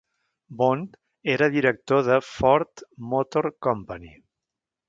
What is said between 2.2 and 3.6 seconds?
Ford Motor